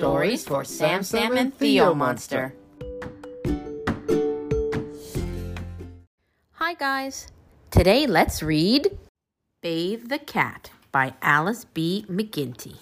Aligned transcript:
Stories 0.00 0.46
for 0.46 0.64
Sam 0.64 1.02
Sam 1.02 1.36
and 1.36 1.54
Theo 1.54 1.92
Monster. 1.92 2.54
Hi, 6.52 6.72
guys. 6.72 7.28
Today, 7.70 8.06
let's 8.06 8.42
read 8.42 8.96
Bathe 9.60 10.08
the 10.08 10.18
Cat 10.18 10.70
by 10.90 11.12
Alice 11.20 11.66
B. 11.66 12.06
McGinty. 12.08 12.76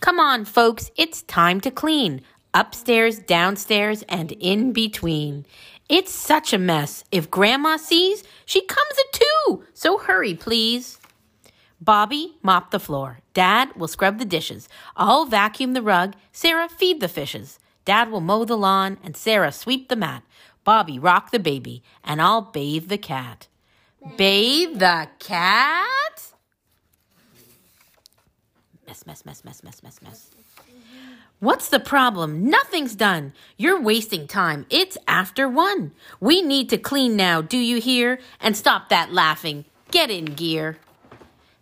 Come 0.00 0.20
on, 0.20 0.44
folks, 0.44 0.90
it's 0.96 1.22
time 1.22 1.62
to 1.62 1.70
clean. 1.70 2.20
Upstairs, 2.52 3.18
downstairs, 3.18 4.04
and 4.06 4.32
in 4.32 4.74
between. 4.74 5.46
It's 5.88 6.12
such 6.12 6.52
a 6.52 6.58
mess. 6.58 7.04
If 7.10 7.30
Grandma 7.30 7.78
sees, 7.78 8.22
she 8.44 8.60
comes 8.66 8.96
at 8.98 9.18
two. 9.18 9.64
So 9.72 9.96
hurry, 9.96 10.34
please. 10.34 10.98
Bobby, 11.82 12.36
mop 12.44 12.70
the 12.70 12.78
floor. 12.78 13.18
Dad 13.34 13.74
will 13.74 13.88
scrub 13.88 14.18
the 14.18 14.24
dishes. 14.24 14.68
I'll 14.96 15.24
vacuum 15.24 15.72
the 15.72 15.82
rug. 15.82 16.14
Sarah, 16.30 16.68
feed 16.68 17.00
the 17.00 17.08
fishes. 17.08 17.58
Dad 17.84 18.08
will 18.08 18.20
mow 18.20 18.44
the 18.44 18.56
lawn, 18.56 18.98
and 19.02 19.16
Sarah 19.16 19.50
sweep 19.50 19.88
the 19.88 19.96
mat. 19.96 20.22
Bobby, 20.62 20.96
rock 21.00 21.32
the 21.32 21.40
baby, 21.40 21.82
and 22.04 22.22
I'll 22.22 22.42
bathe 22.42 22.88
the 22.88 22.98
cat. 22.98 23.48
Bathe 24.16 24.78
the 24.78 25.08
cat? 25.18 26.32
Mess, 28.86 29.04
mess, 29.04 29.24
mess, 29.24 29.44
mess, 29.44 29.64
mess, 29.64 29.82
mess, 29.82 30.02
mess. 30.02 30.30
What's 31.40 31.68
the 31.68 31.80
problem? 31.80 32.48
Nothing's 32.48 32.94
done. 32.94 33.32
You're 33.56 33.80
wasting 33.80 34.28
time. 34.28 34.66
It's 34.70 34.96
after 35.08 35.48
one. 35.48 35.90
We 36.20 36.42
need 36.42 36.68
to 36.70 36.78
clean 36.78 37.16
now, 37.16 37.42
do 37.42 37.58
you 37.58 37.80
hear? 37.80 38.20
And 38.40 38.56
stop 38.56 38.88
that 38.90 39.12
laughing. 39.12 39.64
Get 39.90 40.12
in 40.12 40.26
gear. 40.26 40.78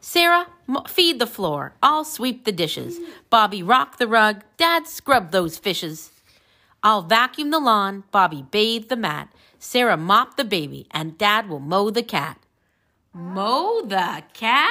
Sarah, 0.01 0.47
feed 0.89 1.19
the 1.19 1.27
floor. 1.27 1.75
I'll 1.83 2.05
sweep 2.05 2.45
the 2.45 2.53
dishes. 2.53 2.99
Bobby, 3.29 3.63
rock 3.63 3.99
the 3.99 4.09
rug. 4.09 4.43
Dad, 4.57 4.87
scrub 4.87 5.31
those 5.31 5.59
fishes. 5.59 6.11
I'll 6.83 7.03
vacuum 7.03 7.51
the 7.51 7.61
lawn. 7.61 8.05
Bobby, 8.11 8.43
bathe 8.51 8.89
the 8.89 8.97
mat. 8.97 9.29
Sarah, 9.59 9.99
mop 9.99 10.37
the 10.37 10.45
baby. 10.45 10.87
And 10.91 11.19
Dad 11.19 11.49
will 11.49 11.61
mow 11.61 11.91
the 11.91 12.03
cat. 12.03 12.39
Mow 13.13 13.83
the 13.83 14.23
cat? 14.33 14.71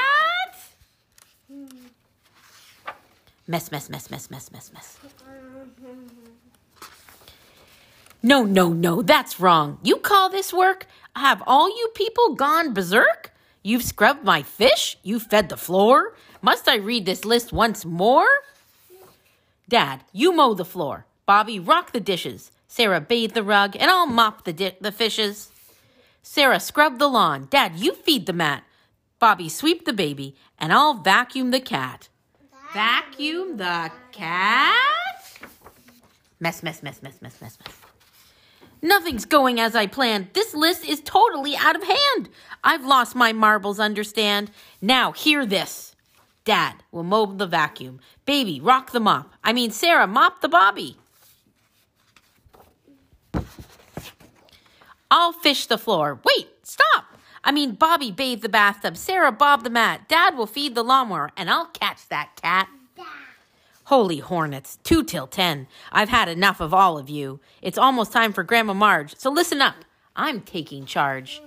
Mess, 3.48 3.72
mess, 3.72 3.90
mess, 3.90 4.09
mess, 4.09 4.31
mess, 4.31 4.52
mess, 4.52 4.72
mess. 4.73 5.00
No, 8.22 8.44
no, 8.44 8.70
no, 8.70 9.02
that's 9.02 9.40
wrong. 9.40 9.80
You 9.84 9.98
call 9.98 10.30
this 10.30 10.52
work? 10.52 10.88
Have 11.16 11.44
all 11.46 11.70
you 11.70 11.92
people 11.94 12.36
gone 12.36 12.73
berserk? 12.73 13.31
You've 13.62 13.84
scrubbed 13.84 14.24
my 14.24 14.42
fish? 14.42 14.98
You 15.04 15.20
fed 15.20 15.50
the 15.50 15.58
floor? 15.58 16.16
Must 16.42 16.68
I 16.68 16.76
read 16.76 17.06
this 17.06 17.26
list 17.26 17.52
once 17.52 17.84
more? 17.86 18.28
Dad, 19.68 20.04
you 20.14 20.34
mow 20.34 20.54
the 20.54 20.66
floor. 20.66 21.06
Bobby, 21.26 21.60
rock 21.60 21.92
the 21.92 22.00
dishes. 22.00 22.52
Sarah, 22.68 23.02
bathe 23.02 23.34
the 23.34 23.44
rug, 23.44 23.76
and 23.76 23.92
I'll 23.92 24.08
mop 24.08 24.46
the, 24.46 24.54
di- 24.54 24.78
the 24.80 24.92
fishes. 24.92 25.52
Sarah, 26.24 26.60
scrub 26.60 27.00
the 27.00 27.08
lawn. 27.08 27.48
Dad, 27.50 27.76
you 27.76 27.94
feed 27.94 28.26
the 28.26 28.34
mat. 28.34 28.64
Bobby, 29.20 29.50
sweep 29.50 29.86
the 29.86 29.94
baby, 29.94 30.36
and 30.58 30.72
I'll 30.72 30.94
vacuum 30.94 31.52
the 31.52 31.60
cat. 31.60 32.08
Vacuum 32.74 33.58
the 33.58 33.92
cat? 34.12 34.76
Mess, 36.40 36.64
mess, 36.64 36.82
mess, 36.82 37.02
mess, 37.02 37.22
mess, 37.22 37.42
mess, 37.42 37.58
mess. 37.60 37.89
Nothing's 38.81 39.25
going 39.25 39.59
as 39.59 39.75
I 39.75 39.88
planned. 39.88 40.30
This 40.33 40.53
list 40.53 40.85
is 40.85 41.02
totally 41.02 41.55
out 41.55 41.75
of 41.75 41.83
hand. 41.83 42.30
I've 42.63 42.85
lost 42.85 43.16
my 43.16 43.33
marbles, 43.33 43.80
understand? 43.80 44.52
Now, 44.81 45.11
hear 45.11 45.45
this. 45.45 45.95
Dad 46.45 46.75
will 46.91 47.03
mow 47.03 47.25
the 47.25 47.45
vacuum. 47.45 48.00
Baby, 48.25 48.59
rock 48.61 48.91
the 48.91 49.00
mop. 49.00 49.33
I 49.44 49.53
mean, 49.53 49.72
Sarah, 49.72 50.07
mop 50.07 50.41
the 50.41 50.50
bobby. 50.50 50.97
I'll 55.12 55.34
fish 55.34 55.66
the 55.66 55.78
floor. 55.78 56.19
Wait, 56.23 56.47
stop. 56.63 57.06
I 57.44 57.51
mean, 57.51 57.73
Bobby 57.73 58.12
bathe 58.12 58.41
the 58.41 58.50
bathtub. 58.50 58.97
Sarah 58.97 59.31
bob 59.31 59.63
the 59.63 59.69
mat. 59.69 60.07
Dad 60.07 60.38
will 60.38 60.45
feed 60.45 60.75
the 60.75 60.84
lawnmower, 60.84 61.31
and 61.35 61.50
I'll 61.50 61.68
catch 61.68 62.07
that 62.09 62.35
cat. 62.35 62.69
Holy 63.89 64.19
hornets, 64.19 64.77
two 64.83 65.03
till 65.03 65.25
ten. 65.25 65.66
I've 65.91 66.09
had 66.09 66.29
enough 66.29 66.61
of 66.61 66.75
all 66.75 67.00
of 67.00 67.09
you. 67.09 67.39
It's 67.59 67.75
almost 67.75 68.11
time 68.11 68.33
for 68.33 68.44
Grandma 68.44 68.75
Marge, 68.75 69.16
so 69.17 69.31
listen 69.31 69.63
up. 69.63 69.77
I'm 70.16 70.41
taking 70.41 70.85
charge. 70.85 71.41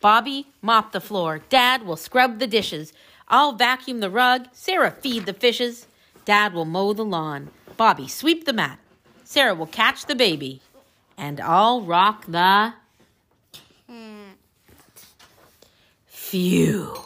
Bobby, 0.00 0.46
mop 0.62 0.92
the 0.92 1.02
floor. 1.02 1.42
Dad 1.50 1.82
will 1.82 1.98
scrub 1.98 2.38
the 2.38 2.46
dishes. 2.46 2.94
I'll 3.28 3.52
vacuum 3.52 4.00
the 4.00 4.08
rug. 4.08 4.48
Sarah, 4.52 4.90
feed 4.90 5.26
the 5.26 5.34
fishes. 5.34 5.86
Dad 6.24 6.54
will 6.54 6.64
mow 6.64 6.94
the 6.94 7.04
lawn. 7.04 7.50
Bobby, 7.76 8.08
sweep 8.08 8.46
the 8.46 8.54
mat. 8.54 8.78
Sarah 9.22 9.54
will 9.54 9.66
catch 9.66 10.06
the 10.06 10.14
baby. 10.14 10.62
And 11.18 11.42
I'll 11.42 11.82
rock 11.82 12.24
the. 12.26 12.72
Hmm. 13.86 14.30
Phew. 16.06 16.96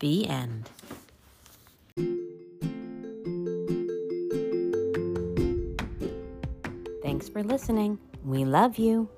The 0.00 0.28
end. 0.28 0.68
Thanks 7.22 7.32
for 7.32 7.44
listening. 7.44 8.00
We 8.24 8.44
love 8.44 8.78
you. 8.78 9.08